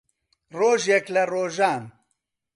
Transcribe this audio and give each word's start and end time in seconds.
ڕۆژێک 0.59 1.05
لە 1.15 1.23
ڕۆژان 1.31 1.83